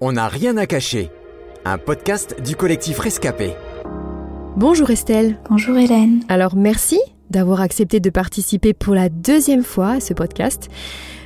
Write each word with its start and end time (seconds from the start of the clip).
On 0.00 0.12
n'a 0.12 0.26
rien 0.26 0.56
à 0.56 0.66
cacher. 0.66 1.08
Un 1.64 1.78
podcast 1.78 2.42
du 2.44 2.56
collectif 2.56 2.98
Rescapé. 2.98 3.52
Bonjour 4.56 4.90
Estelle. 4.90 5.38
Bonjour 5.48 5.78
Hélène. 5.78 6.24
Alors 6.28 6.56
merci 6.56 6.98
d'avoir 7.30 7.60
accepté 7.60 8.00
de 8.00 8.10
participer 8.10 8.74
pour 8.74 8.96
la 8.96 9.08
deuxième 9.08 9.62
fois 9.62 9.90
à 9.90 10.00
ce 10.00 10.12
podcast. 10.12 10.68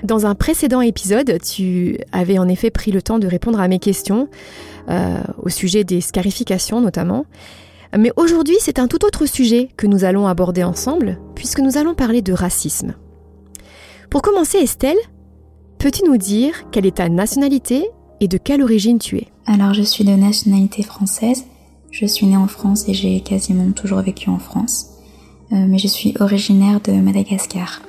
Dans 0.04 0.26
un 0.26 0.34
précédent 0.34 0.82
épisode, 0.82 1.38
tu 1.40 1.96
avais 2.12 2.38
en 2.38 2.46
effet 2.46 2.70
pris 2.70 2.92
le 2.92 3.00
temps 3.00 3.18
de 3.18 3.26
répondre 3.26 3.58
à 3.58 3.68
mes 3.68 3.78
questions, 3.78 4.28
euh, 4.90 5.16
au 5.42 5.48
sujet 5.48 5.82
des 5.82 6.02
scarifications 6.02 6.82
notamment. 6.82 7.24
Mais 7.96 8.12
aujourd'hui, 8.16 8.56
c'est 8.60 8.78
un 8.78 8.86
tout 8.86 9.02
autre 9.06 9.24
sujet 9.24 9.70
que 9.78 9.86
nous 9.86 10.04
allons 10.04 10.26
aborder 10.26 10.62
ensemble, 10.62 11.18
puisque 11.34 11.60
nous 11.60 11.78
allons 11.78 11.94
parler 11.94 12.20
de 12.20 12.34
racisme. 12.34 12.94
Pour 14.10 14.20
commencer, 14.20 14.58
Estelle, 14.58 14.98
peux-tu 15.78 16.04
nous 16.04 16.18
dire 16.18 16.70
quelle 16.70 16.84
est 16.84 16.96
ta 16.96 17.08
nationalité 17.08 17.90
et 18.20 18.28
de 18.28 18.38
quelle 18.38 18.62
origine 18.62 18.98
tu 18.98 19.16
es 19.16 19.28
Alors, 19.46 19.74
je 19.74 19.82
suis 19.82 20.04
de 20.04 20.12
nationalité 20.12 20.82
française. 20.82 21.44
Je 21.90 22.06
suis 22.06 22.26
née 22.26 22.36
en 22.36 22.48
France 22.48 22.88
et 22.88 22.94
j'ai 22.94 23.20
quasiment 23.20 23.70
toujours 23.72 24.00
vécu 24.00 24.28
en 24.28 24.38
France. 24.38 24.86
Euh, 25.52 25.66
mais 25.66 25.78
je 25.78 25.88
suis 25.88 26.14
originaire 26.20 26.80
de 26.80 26.92
Madagascar. 26.92 27.80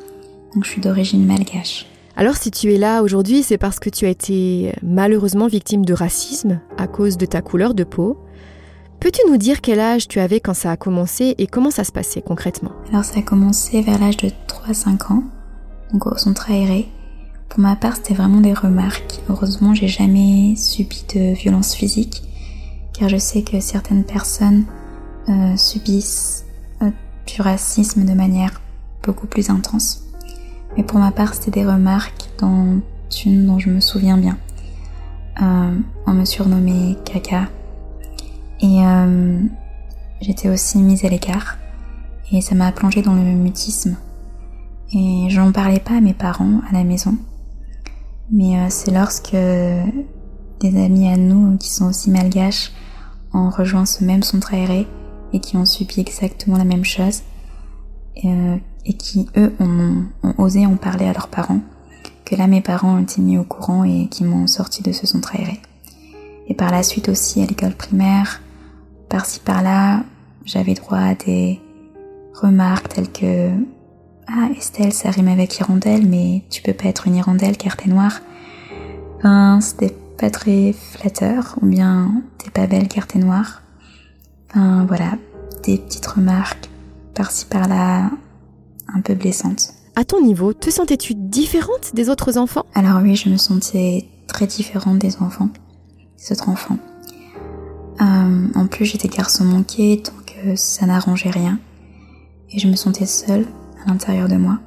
Donc, 0.53 0.65
je 0.65 0.70
suis 0.70 0.81
d'origine 0.81 1.25
malgache. 1.25 1.85
Alors 2.20 2.35
si 2.35 2.51
tu 2.51 2.73
es 2.73 2.77
là 2.77 3.01
aujourd'hui, 3.01 3.43
c'est 3.43 3.57
parce 3.57 3.79
que 3.79 3.89
tu 3.89 4.05
as 4.05 4.09
été 4.09 4.73
malheureusement 4.84 5.47
victime 5.47 5.85
de 5.85 5.93
racisme 5.93 6.59
à 6.77 6.85
cause 6.85 7.15
de 7.15 7.25
ta 7.25 7.41
couleur 7.41 7.73
de 7.73 7.85
peau. 7.85 8.17
Peux-tu 8.99 9.21
nous 9.29 9.37
dire 9.37 9.61
quel 9.61 9.79
âge 9.79 10.09
tu 10.09 10.20
avais 10.20 10.41
quand 10.41 10.53
ça 10.53 10.71
a 10.71 10.75
commencé 10.75 11.34
et 11.37 11.48
comment 11.48 11.71
ça 11.71 11.85
se 11.85 11.93
passait 11.93 12.21
concrètement? 12.21 12.71
Alors 12.89 13.05
ça 13.05 13.20
a 13.20 13.21
commencé 13.21 13.81
vers 13.81 13.98
l'âge 13.99 14.17
de 14.17 14.31
3-5 14.49 15.13
ans, 15.13 15.23
donc 15.93 16.07
au 16.07 16.17
centre 16.17 16.51
aéré. 16.51 16.89
Pour 17.49 17.59
ma 17.59 17.76
part, 17.76 17.95
c'était 17.95 18.13
vraiment 18.13 18.41
des 18.41 18.53
remarques. 18.53 19.21
Heureusement, 19.30 19.73
j'ai 19.73 19.88
jamais 19.88 20.55
subi 20.55 21.03
de 21.16 21.34
violence 21.34 21.73
physique, 21.73 22.21
car 22.94 23.09
je 23.09 23.17
sais 23.17 23.41
que 23.41 23.60
certaines 23.60 24.04
personnes 24.04 24.65
euh, 25.27 25.57
subissent 25.57 26.46
euh, 26.82 26.91
du 27.26 27.41
racisme 27.41 28.05
de 28.05 28.13
manière 28.13 28.62
beaucoup 29.04 29.27
plus 29.27 29.49
intense. 29.49 30.04
Mais 30.77 30.84
pour 30.84 30.99
ma 30.99 31.12
part, 31.12 31.34
c'était 31.34 31.51
des 31.62 31.65
remarques 31.65 32.29
dont 32.38 32.82
une 33.26 33.48
dont 33.48 33.60
je 33.60 33.70
me 33.70 33.79
souviens 33.79 34.18
bien. 34.18 34.38
Euh, 35.41 35.79
on 36.05 36.13
me 36.13 36.26
surnommait 36.26 36.98
Caca. 37.05 37.48
Et 38.62 38.85
euh, 38.85 39.41
j'étais 40.21 40.49
aussi 40.49 40.77
mise 40.79 41.05
à 41.05 41.10
l'écart. 41.10 41.57
Et 42.32 42.41
ça 42.41 42.55
m'a 42.55 42.71
plongée 42.71 43.01
dans 43.01 43.16
le 43.16 43.21
mutisme. 43.21 43.98
Et 44.93 45.27
j'en 45.29 45.51
parlais 45.51 45.79
pas 45.79 45.98
à 45.98 46.01
mes 46.01 46.13
parents 46.13 46.62
à 46.70 46.73
la 46.73 46.84
maison. 46.84 47.18
Mais 48.32 48.60
euh, 48.60 48.68
c'est 48.70 48.91
lorsque 48.91 49.32
des 49.32 50.84
amis 50.84 51.08
à 51.08 51.18
nous 51.18 51.58
qui 51.58 51.70
sont 51.70 51.88
aussi 51.90 52.10
malgaches 52.12 52.72
ont 53.34 53.49
rejoint 53.49 53.85
ce 53.85 54.04
même 54.04 54.24
centre 54.24 54.54
aéré 54.54 54.88
et 55.34 55.40
qui 55.40 55.58
ont 55.58 55.66
subi 55.66 55.99
exactement 56.02 56.57
la 56.57 56.63
même 56.63 56.85
chose 56.85 57.22
euh, 58.26 58.57
et 58.85 58.94
qui 58.94 59.27
eux 59.38 59.54
ont, 59.60 60.05
osé 60.38 60.66
en 60.66 60.76
parler 60.76 61.05
à 61.05 61.13
leurs 61.13 61.27
parents, 61.27 61.62
que 62.26 62.35
là 62.35 62.48
mes 62.48 62.62
parents 62.62 62.96
ont 62.96 63.02
été 63.02 63.22
mis 63.22 63.38
au 63.38 63.44
courant 63.44 63.84
et 63.84 64.07
qui 64.09 64.24
m'ont 64.24 64.47
sorti 64.47 64.81
de 64.81 64.91
ce 64.91 65.06
centre 65.07 65.35
aéré. 65.35 65.59
Et 66.47 66.56
par 66.56 66.72
la 66.72 66.84
suite 66.84 67.09
aussi 67.09 67.41
à 67.41 67.46
l'école 67.46 67.75
primaire, 67.75 68.41
par-ci 69.07 69.40
par-là, 69.40 70.03
j'avais 70.46 70.74
droit 70.74 70.97
à 70.97 71.16
des 71.16 71.62
remarques 72.34 72.90
telles 72.90 73.12
que 73.12 73.52
Ah 74.31 74.47
Estelle, 74.56 74.94
ça 74.94 75.09
rime 75.09 75.28
avec 75.28 75.59
hirondelle, 75.59 76.06
mais 76.06 76.44
tu 76.52 76.62
peux 76.62 76.74
pas 76.74 76.85
être 76.85 77.08
une 77.08 77.16
hirondelle 77.16 77.58
car 77.58 77.75
t'es 77.75 77.90
noire. 77.90 78.19
Enfin, 79.18 79.59
c'était 79.59 79.96
pas 80.19 80.30
très 80.30 80.72
flatteur, 80.74 81.56
ou 81.62 81.66
bien 81.66 82.22
t'es 82.38 82.52
pas 82.52 82.68
belle 82.68 82.88
car 82.88 83.07
t'es 83.07 83.18
noire. 83.18 83.63
Enfin 84.50 84.85
voilà, 84.85 85.13
des 85.63 85.80
petites 85.80 86.06
remarques 86.06 86.69
par-ci 87.16 87.45
par-là, 87.45 88.12
un 88.94 89.01
peu 89.01 89.16
blessantes. 89.16 89.73
À 89.95 90.06
ton 90.06 90.22
niveau, 90.22 90.53
te 90.53 90.69
sentais-tu 90.69 91.16
différente 91.16 91.95
des 91.95 92.09
autres 92.09 92.38
enfants? 92.38 92.66
Alors 92.75 93.01
oui, 93.01 93.16
je 93.16 93.29
me 93.29 93.38
sentais 93.38 94.06
très 94.28 94.45
différente 94.45 95.00
des 95.00 95.18
enfants, 95.23 95.50
des 96.19 96.31
autres 96.31 96.50
enfants. 96.50 96.78
Euh, 98.00 98.47
en 98.53 98.68
plus, 98.68 98.85
j'étais 98.85 99.07
garçon 99.07 99.44
manqué, 99.44 99.97
donc 99.97 100.35
euh, 100.45 100.56
ça 100.56 100.85
n'arrangeait 100.85 101.31
rien. 101.31 101.57
Et 102.51 102.59
je 102.59 102.68
me 102.68 102.75
sentais 102.75 103.07
seule 103.07 103.47
à 103.85 103.90
l'intérieur 103.90 104.28
de 104.28 104.35
moi. 104.35 104.59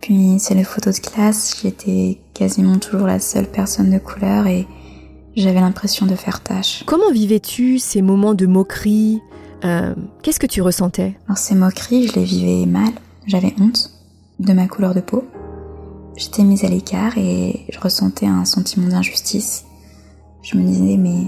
Puis, 0.00 0.36
c'est 0.38 0.54
les 0.54 0.64
photos 0.64 1.00
de 1.00 1.06
classe, 1.06 1.60
j'étais 1.62 2.20
quasiment 2.34 2.78
toujours 2.78 3.06
la 3.06 3.18
seule 3.18 3.46
personne 3.46 3.90
de 3.90 3.98
couleur 3.98 4.46
et 4.46 4.66
j'avais 5.36 5.60
l'impression 5.60 6.06
de 6.06 6.14
faire 6.14 6.40
tâche. 6.40 6.82
Comment 6.86 7.10
vivais-tu 7.12 7.78
ces 7.78 8.02
moments 8.02 8.34
de 8.34 8.46
moquerie 8.46 9.20
euh, 9.64 9.94
Qu'est-ce 10.22 10.40
que 10.40 10.46
tu 10.46 10.62
ressentais? 10.62 11.16
Alors, 11.26 11.38
ces 11.38 11.54
moqueries, 11.54 12.08
je 12.08 12.14
les 12.14 12.24
vivais 12.24 12.66
mal. 12.66 12.90
J'avais 13.26 13.54
honte 13.60 13.90
de 14.38 14.52
ma 14.52 14.66
couleur 14.68 14.94
de 14.94 15.00
peau. 15.00 15.24
J'étais 16.16 16.42
mise 16.42 16.64
à 16.64 16.68
l'écart 16.68 17.18
et 17.18 17.66
je 17.68 17.78
ressentais 17.78 18.26
un 18.26 18.44
sentiment 18.44 18.88
d'injustice. 18.88 19.64
Je 20.42 20.56
me 20.56 20.64
disais, 20.64 20.96
mais 20.96 21.26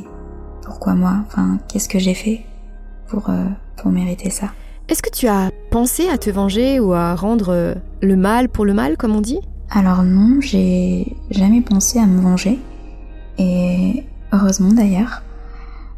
pourquoi 0.64 0.94
moi? 0.94 1.16
Enfin, 1.26 1.58
qu'est-ce 1.68 1.88
que 1.88 1.98
j'ai 1.98 2.14
fait 2.14 2.44
pour, 3.08 3.28
euh, 3.30 3.44
pour 3.76 3.90
mériter 3.90 4.30
ça? 4.30 4.52
Est-ce 4.90 5.02
que 5.02 5.10
tu 5.10 5.28
as 5.28 5.52
pensé 5.70 6.08
à 6.08 6.18
te 6.18 6.30
venger 6.30 6.80
ou 6.80 6.94
à 6.94 7.14
rendre 7.14 7.50
euh, 7.50 7.74
le 8.02 8.16
mal 8.16 8.48
pour 8.48 8.64
le 8.64 8.74
mal, 8.74 8.96
comme 8.96 9.14
on 9.14 9.20
dit? 9.20 9.38
Alors 9.70 10.02
non, 10.02 10.40
j'ai 10.40 11.14
jamais 11.30 11.60
pensé 11.60 12.00
à 12.00 12.06
me 12.06 12.20
venger. 12.20 12.58
Et 13.38 14.02
heureusement 14.32 14.72
d'ailleurs. 14.72 15.22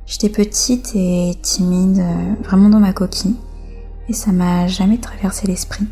J'étais 0.04 0.28
petite 0.28 0.92
et 0.94 1.32
timide, 1.40 2.00
euh, 2.00 2.44
vraiment 2.44 2.68
dans 2.68 2.80
ma 2.80 2.92
coquille. 2.92 3.36
Et 4.10 4.12
ça 4.12 4.30
m'a 4.30 4.66
jamais 4.66 4.98
traversé 4.98 5.46
l'esprit. 5.46 5.86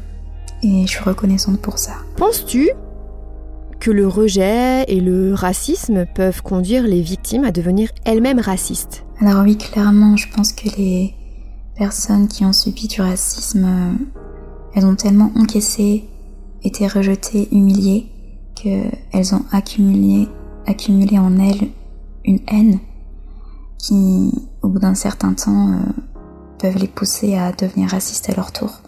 Et 0.63 0.83
je 0.83 0.89
suis 0.89 1.03
reconnaissante 1.03 1.59
pour 1.63 1.79
ça. 1.79 1.93
Penses-tu 2.19 2.69
que 3.79 3.91
le 3.91 4.07
rejet 4.07 4.85
et 4.89 5.01
le 5.01 5.33
racisme 5.33 6.05
peuvent 6.15 6.43
conduire 6.43 6.83
les 6.83 7.01
victimes 7.01 7.45
à 7.45 7.51
devenir 7.51 7.89
elles-mêmes 8.05 8.41
racistes? 8.41 9.07
Alors 9.23 9.43
oui, 9.43 9.57
clairement, 9.57 10.19
je 10.19 10.31
pense 10.31 10.53
que 10.53 10.69
les 10.77 11.15
personnes 11.81 12.29
qui 12.29 12.45
ont 12.45 12.53
subi 12.53 12.89
du 12.89 13.01
racisme, 13.01 13.97
elles 14.75 14.85
ont 14.85 14.97
tellement 14.97 15.33
encaissé, 15.35 16.05
été 16.63 16.87
rejetées, 16.87 17.49
humiliées, 17.53 18.07
qu'elles 18.55 19.35
ont 19.35 19.47
accumulé, 19.51 20.29
accumulé 20.67 21.19
en 21.19 21.39
elles 21.39 21.71
une 22.27 22.41
haine 22.49 22.81
qui, 23.79 24.31
au 24.61 24.69
bout 24.69 24.79
d'un 24.79 24.95
certain 24.95 25.33
temps, 25.33 25.73
euh, 25.73 25.77
peuvent 26.59 26.77
les 26.77 26.87
pousser 26.87 27.35
à 27.37 27.51
devenir 27.51 27.89
racistes 27.89 28.29
à 28.29 28.35
leur 28.35 28.53
tour. 28.53 28.83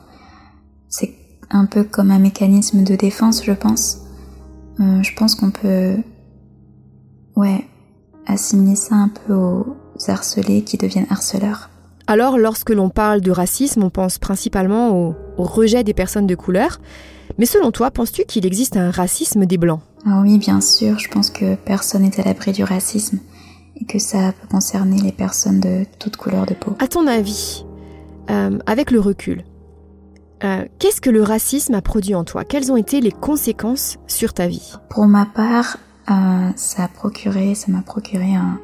C'est 0.91 1.14
un 1.48 1.64
peu 1.64 1.84
comme 1.84 2.10
un 2.10 2.19
mécanisme 2.19 2.84
de 2.84 2.94
défense, 2.94 3.42
je 3.42 3.52
pense. 3.52 4.02
Euh, 4.81 5.02
je 5.02 5.14
pense 5.14 5.34
qu'on 5.34 5.50
peut, 5.50 5.97
ouais, 7.36 7.66
assimiler 8.26 8.76
ça 8.76 8.97
un 8.97 9.08
peu 9.08 9.32
aux 9.32 9.76
harcelés 10.08 10.62
qui 10.62 10.76
deviennent 10.76 11.06
harceleurs. 11.08 11.70
Alors, 12.12 12.37
lorsque 12.37 12.69
l'on 12.69 12.91
parle 12.91 13.23
de 13.23 13.31
racisme, 13.31 13.83
on 13.83 13.89
pense 13.89 14.19
principalement 14.19 14.91
au, 14.91 15.15
au 15.39 15.45
rejet 15.45 15.83
des 15.83 15.95
personnes 15.95 16.27
de 16.27 16.34
couleur. 16.34 16.78
Mais 17.39 17.47
selon 17.47 17.71
toi, 17.71 17.91
penses-tu 17.91 18.25
qu'il 18.25 18.45
existe 18.45 18.77
un 18.77 18.91
racisme 18.91 19.47
des 19.47 19.56
blancs? 19.56 19.81
Ah 20.05 20.21
oui, 20.23 20.37
bien 20.37 20.61
sûr. 20.61 20.99
Je 20.99 21.09
pense 21.09 21.31
que 21.31 21.55
personne 21.55 22.03
n'est 22.03 22.21
à 22.21 22.25
l'abri 22.25 22.53
du 22.53 22.65
racisme 22.65 23.19
et 23.81 23.87
que 23.87 23.99
ça 23.99 24.34
peut 24.39 24.47
concerner 24.47 25.00
les 25.00 25.11
personnes 25.11 25.59
de 25.61 25.87
toute 25.99 26.19
couleur 26.19 26.45
de 26.45 26.53
peau. 26.53 26.77
À 26.81 26.87
ton 26.87 27.06
avis, 27.06 27.65
euh, 28.29 28.59
avec 28.67 28.91
le 28.91 29.00
recul, 29.00 29.47
euh, 30.44 30.67
qu'est-ce 30.79 31.00
que 31.00 31.09
le 31.09 31.23
racisme 31.23 31.73
a 31.73 31.81
produit 31.81 32.15
en 32.15 32.25
toi? 32.25 32.44
Quelles 32.44 32.71
ont 32.71 32.77
été 32.77 33.00
les 33.00 33.12
conséquences 33.12 33.97
sur 34.06 34.34
ta 34.34 34.49
vie? 34.49 34.75
Pour 34.91 35.06
ma 35.06 35.25
part, 35.25 35.79
euh, 36.11 36.50
ça 36.56 36.84
a 36.84 36.89
procuré, 36.89 37.55
ça 37.55 37.73
m'a 37.73 37.81
procuré 37.81 38.35
un 38.35 38.61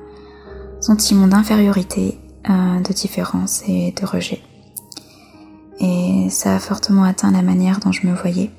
sentiment 0.83 1.27
d'infériorité, 1.27 2.19
euh, 2.49 2.81
de 2.81 2.93
différence 2.93 3.62
et 3.67 3.93
de 3.93 4.06
rejet. 4.06 4.40
Et 5.81 6.29
ça 6.31 6.55
a 6.55 6.58
fortement 6.58 7.02
atteint 7.02 7.32
la 7.32 7.43
manière 7.43 7.81
dont 7.81 7.93
je 7.93 8.06
me 8.06 8.14
voyais 8.14 8.50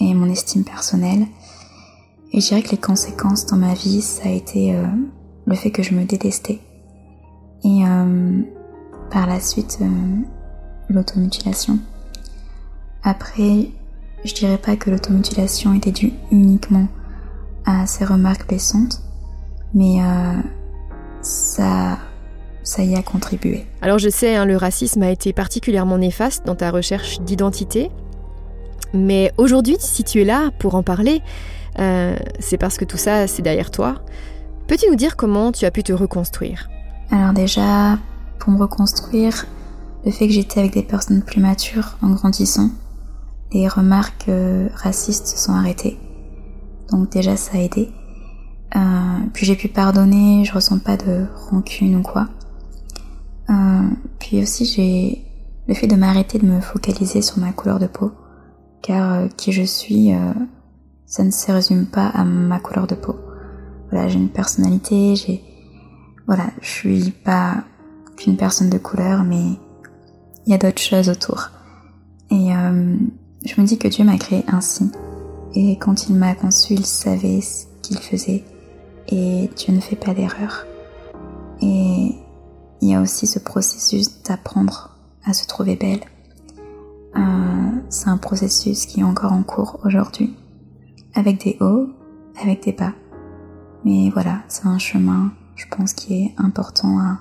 et 0.00 0.12
mon 0.14 0.30
estime 0.30 0.64
personnelle. 0.64 1.26
Et 2.32 2.40
je 2.40 2.48
dirais 2.48 2.62
que 2.62 2.70
les 2.70 2.78
conséquences 2.78 3.46
dans 3.46 3.56
ma 3.56 3.74
vie, 3.74 4.02
ça 4.02 4.28
a 4.28 4.32
été 4.32 4.74
euh, 4.74 4.86
le 5.46 5.54
fait 5.54 5.70
que 5.70 5.82
je 5.82 5.94
me 5.94 6.04
détestais. 6.04 6.60
Et 7.64 7.84
euh, 7.86 8.42
par 9.10 9.26
la 9.26 9.40
suite, 9.40 9.78
l'automutilation. 10.88 11.78
Après, 13.02 13.70
je 14.24 14.34
dirais 14.34 14.58
pas 14.58 14.76
que 14.76 14.90
l'automutilation 14.90 15.72
était 15.72 15.92
due 15.92 16.12
uniquement 16.30 16.88
à 17.64 17.86
ces 17.86 18.04
remarques 18.04 18.46
blessantes, 18.46 19.02
mais 19.72 20.00
ça, 21.22 21.98
ça 22.64 22.82
y 22.82 22.96
a 22.96 23.02
contribué. 23.02 23.66
Alors 23.82 23.98
je 23.98 24.08
sais, 24.08 24.34
hein, 24.34 24.44
le 24.44 24.56
racisme 24.56 25.02
a 25.02 25.10
été 25.10 25.32
particulièrement 25.32 25.98
néfaste 25.98 26.44
dans 26.44 26.56
ta 26.56 26.70
recherche 26.70 27.20
d'identité, 27.20 27.90
mais 28.92 29.32
aujourd'hui, 29.38 29.76
si 29.78 30.04
tu 30.04 30.22
es 30.22 30.24
là 30.24 30.50
pour 30.58 30.74
en 30.74 30.82
parler, 30.82 31.20
euh, 31.78 32.16
c'est 32.38 32.58
parce 32.58 32.76
que 32.76 32.84
tout 32.84 32.96
ça, 32.96 33.26
c'est 33.26 33.42
derrière 33.42 33.70
toi. 33.70 33.96
Peux-tu 34.66 34.88
nous 34.88 34.96
dire 34.96 35.16
comment 35.16 35.52
tu 35.52 35.64
as 35.64 35.70
pu 35.70 35.82
te 35.82 35.92
reconstruire? 35.92 36.68
Alors 37.10 37.32
déjà, 37.32 37.98
pour 38.38 38.52
me 38.52 38.58
reconstruire, 38.58 39.46
le 40.04 40.10
fait 40.10 40.26
que 40.26 40.32
j'étais 40.32 40.60
avec 40.60 40.72
des 40.72 40.82
personnes 40.82 41.22
plus 41.22 41.40
matures 41.40 41.96
en 42.02 42.10
grandissant, 42.10 42.70
les 43.52 43.68
remarques 43.68 44.28
euh, 44.28 44.68
racistes 44.74 45.26
se 45.26 45.38
sont 45.38 45.52
arrêtées. 45.52 45.98
Donc 46.90 47.10
déjà 47.10 47.36
ça 47.36 47.58
a 47.58 47.60
aidé. 47.60 47.90
Euh, 48.76 48.80
puis 49.32 49.46
j'ai 49.46 49.56
pu 49.56 49.68
pardonner, 49.68 50.44
je 50.44 50.52
ressens 50.52 50.78
pas 50.78 50.96
de 50.96 51.26
rancune 51.50 51.96
ou 51.96 52.02
quoi. 52.02 52.28
Puis 54.34 54.42
aussi 54.42 54.64
j'ai 54.64 55.24
le 55.68 55.74
fait 55.74 55.86
de 55.86 55.94
m'arrêter 55.94 56.40
de 56.40 56.44
me 56.44 56.60
focaliser 56.60 57.22
sur 57.22 57.38
ma 57.38 57.52
couleur 57.52 57.78
de 57.78 57.86
peau, 57.86 58.10
car 58.82 59.12
euh, 59.12 59.28
qui 59.36 59.52
je 59.52 59.62
suis, 59.62 60.12
euh, 60.12 60.32
ça 61.06 61.22
ne 61.22 61.30
se 61.30 61.52
résume 61.52 61.86
pas 61.86 62.08
à 62.08 62.24
ma 62.24 62.58
couleur 62.58 62.88
de 62.88 62.96
peau. 62.96 63.14
Voilà, 63.92 64.08
j'ai 64.08 64.18
une 64.18 64.30
personnalité, 64.30 65.14
j'ai, 65.14 65.40
voilà, 66.26 66.46
je 66.60 66.68
suis 66.68 67.10
pas 67.12 67.62
qu'une 68.16 68.36
personne 68.36 68.70
de 68.70 68.78
couleur, 68.78 69.22
mais 69.22 69.52
il 70.46 70.50
y 70.50 70.54
a 70.54 70.58
d'autres 70.58 70.82
choses 70.82 71.08
autour. 71.08 71.50
Et 72.32 72.52
euh, 72.52 72.96
je 73.44 73.60
me 73.60 73.64
dis 73.64 73.78
que 73.78 73.86
Dieu 73.86 74.02
m'a 74.02 74.18
créé 74.18 74.42
ainsi. 74.48 74.90
Et 75.54 75.78
quand 75.78 76.08
il 76.08 76.16
m'a 76.16 76.34
conçu, 76.34 76.74
il 76.74 76.86
savait 76.86 77.40
ce 77.40 77.66
qu'il 77.82 77.98
faisait. 77.98 78.42
Et 79.06 79.48
Dieu 79.54 79.72
ne 79.72 79.80
fait 79.80 79.94
pas 79.94 80.12
d'erreur. 80.12 80.66
Et 81.62 82.16
il 82.84 82.90
y 82.90 82.94
a 82.94 83.00
aussi 83.00 83.26
ce 83.26 83.38
processus 83.38 84.22
d'apprendre 84.24 84.90
à 85.24 85.32
se 85.32 85.46
trouver 85.46 85.74
belle. 85.74 86.00
Euh, 87.16 87.70
c'est 87.88 88.08
un 88.08 88.18
processus 88.18 88.84
qui 88.84 89.00
est 89.00 89.04
encore 89.04 89.32
en 89.32 89.42
cours 89.42 89.80
aujourd'hui, 89.84 90.34
avec 91.14 91.42
des 91.42 91.56
hauts, 91.60 91.88
avec 92.42 92.62
des 92.62 92.72
bas. 92.72 92.92
Mais 93.86 94.10
voilà, 94.10 94.42
c'est 94.48 94.66
un 94.66 94.78
chemin, 94.78 95.32
je 95.56 95.64
pense, 95.74 95.94
qui 95.94 96.14
est 96.14 96.34
important 96.36 96.98
à 96.98 97.20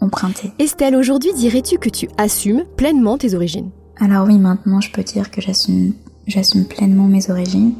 emprunter. 0.00 0.52
Estelle, 0.58 0.96
aujourd'hui, 0.96 1.32
dirais-tu 1.32 1.78
que 1.78 1.90
tu 1.90 2.08
assumes 2.16 2.64
pleinement 2.76 3.18
tes 3.18 3.34
origines? 3.34 3.70
Alors 4.00 4.26
oui, 4.26 4.38
maintenant, 4.38 4.80
je 4.80 4.90
peux 4.90 5.04
dire 5.04 5.30
que 5.30 5.40
j'assume, 5.40 5.92
j'assume 6.26 6.64
pleinement 6.64 7.06
mes 7.06 7.30
origines. 7.30 7.74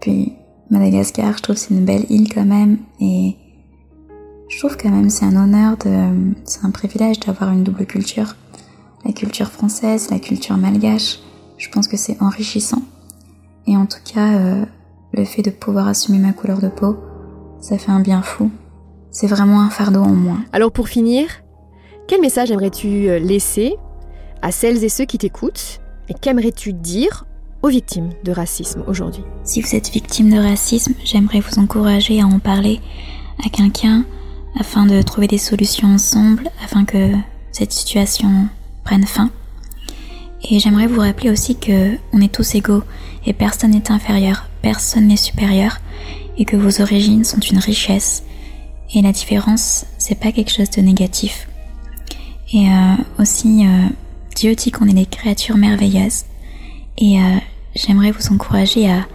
Puis 0.00 0.34
Madagascar, 0.68 1.34
je 1.38 1.42
trouve 1.42 1.56
c'est 1.56 1.72
une 1.72 1.86
belle 1.86 2.04
île 2.10 2.30
quand 2.32 2.44
même, 2.44 2.78
et 3.00 3.36
je 4.48 4.58
trouve 4.58 4.76
quand 4.76 4.90
même 4.90 5.10
c'est 5.10 5.24
un 5.24 5.36
honneur 5.36 5.76
de, 5.76 6.34
c'est 6.44 6.64
un 6.64 6.70
privilège 6.70 7.20
d'avoir 7.20 7.50
une 7.50 7.64
double 7.64 7.86
culture 7.86 8.34
la 9.06 9.12
culture 9.12 9.50
française, 9.50 10.10
la 10.10 10.18
culture 10.18 10.56
malgache. 10.56 11.20
Je 11.58 11.68
pense 11.70 11.88
que 11.88 11.96
c'est 11.96 12.20
enrichissant. 12.20 12.82
Et 13.66 13.76
en 13.76 13.86
tout 13.86 14.00
cas, 14.04 14.34
euh, 14.34 14.64
le 15.12 15.24
fait 15.24 15.42
de 15.42 15.50
pouvoir 15.50 15.86
assumer 15.86 16.18
ma 16.18 16.32
couleur 16.32 16.60
de 16.60 16.68
peau, 16.68 16.96
ça 17.60 17.78
fait 17.78 17.92
un 17.92 18.00
bien 18.00 18.22
fou. 18.22 18.50
C'est 19.10 19.26
vraiment 19.26 19.60
un 19.60 19.70
fardeau 19.70 20.00
en 20.00 20.14
moins. 20.14 20.44
Alors 20.52 20.72
pour 20.72 20.88
finir, 20.88 21.28
quel 22.06 22.20
message 22.20 22.50
aimerais-tu 22.50 23.08
euh, 23.08 23.18
laisser 23.18 23.76
à 24.42 24.50
celles 24.50 24.84
et 24.84 24.88
ceux 24.88 25.04
qui 25.04 25.18
t'écoutent 25.18 25.80
et 26.08 26.14
qu'aimerais-tu 26.14 26.72
dire 26.72 27.26
aux 27.62 27.68
victimes 27.68 28.10
de 28.24 28.32
racisme 28.32 28.84
aujourd'hui? 28.86 29.24
Si 29.44 29.62
vous 29.62 29.74
êtes 29.74 29.90
victime 29.90 30.30
de 30.30 30.38
racisme, 30.38 30.94
j'aimerais 31.04 31.40
vous 31.40 31.58
encourager 31.58 32.20
à 32.20 32.26
en 32.26 32.38
parler 32.38 32.80
à 33.44 33.48
quelqu'un 33.48 34.04
afin 34.58 34.86
de 34.86 35.02
trouver 35.02 35.26
des 35.26 35.38
solutions 35.38 35.88
ensemble, 35.88 36.50
afin 36.64 36.84
que 36.84 37.12
cette 37.52 37.72
situation 37.72 38.48
prennent 38.84 39.06
fin. 39.06 39.30
Et 40.48 40.58
j'aimerais 40.58 40.86
vous 40.86 41.00
rappeler 41.00 41.30
aussi 41.30 41.56
que 41.56 41.96
on 42.12 42.20
est 42.20 42.32
tous 42.32 42.54
égaux 42.54 42.82
et 43.24 43.32
personne 43.32 43.72
n'est 43.72 43.90
inférieur, 43.90 44.48
personne 44.62 45.08
n'est 45.08 45.16
supérieur 45.16 45.78
et 46.38 46.44
que 46.44 46.56
vos 46.56 46.80
origines 46.80 47.24
sont 47.24 47.40
une 47.40 47.58
richesse. 47.58 48.22
Et 48.94 49.02
la 49.02 49.12
différence, 49.12 49.86
c'est 49.98 50.14
pas 50.18 50.32
quelque 50.32 50.52
chose 50.52 50.70
de 50.70 50.80
négatif. 50.80 51.48
Et 52.52 52.70
euh, 52.70 52.94
aussi, 53.18 53.66
euh, 53.66 53.88
Dieu 54.36 54.54
dit 54.54 54.70
qu'on 54.70 54.86
est 54.86 54.94
des 54.94 55.06
créatures 55.06 55.56
merveilleuses. 55.56 56.24
Et 56.98 57.20
euh, 57.20 57.38
j'aimerais 57.74 58.12
vous 58.12 58.32
encourager 58.32 58.88
à 58.88 59.06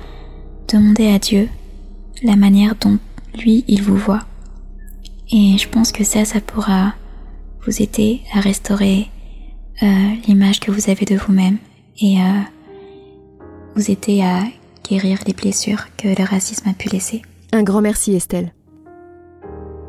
demander 0.67 1.07
à 1.11 1.19
Dieu 1.19 1.47
la 2.23 2.35
manière 2.35 2.75
dont 2.75 2.97
lui, 3.35 3.63
il 3.67 3.81
vous 3.81 3.95
voit. 3.95 4.25
Et 5.31 5.57
je 5.57 5.69
pense 5.69 5.91
que 5.91 6.03
ça, 6.03 6.25
ça 6.25 6.41
pourra 6.41 6.93
vous 7.65 7.81
aider 7.81 8.21
à 8.33 8.39
restaurer 8.39 9.07
euh, 9.81 9.85
l'image 10.27 10.59
que 10.59 10.71
vous 10.71 10.89
avez 10.89 11.05
de 11.05 11.15
vous-même 11.15 11.57
et 12.01 12.19
euh, 12.19 12.41
vous 13.75 13.89
aider 13.89 14.21
à 14.21 14.43
guérir 14.87 15.19
les 15.25 15.33
blessures 15.33 15.85
que 15.97 16.07
le 16.07 16.25
racisme 16.25 16.69
a 16.69 16.73
pu 16.73 16.89
laisser. 16.89 17.21
Un 17.53 17.63
grand 17.63 17.81
merci 17.81 18.15
Estelle. 18.15 18.53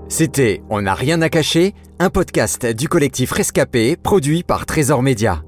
C'était 0.09 0.63
On 0.69 0.83
n'a 0.83 0.95
rien 0.95 1.23
à 1.23 1.29
cacher, 1.29 1.75
un 1.99 2.11
podcast 2.11 2.67
du 2.67 2.89
collectif 2.89 3.33
Rescapé 3.33 3.97
produit 3.97 4.43
par 4.43 4.67
Trésor 4.67 5.03
Média. 5.03 5.43